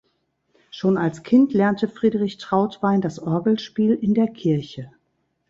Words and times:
Schon 0.71 0.97
als 0.97 1.21
Kind 1.21 1.53
lernte 1.53 1.87
Friedrich 1.87 2.39
Trautwein 2.39 3.01
das 3.01 3.19
Orgelspiel 3.19 3.93
in 3.93 4.15
der 4.15 4.29
Kirche. 4.29 4.91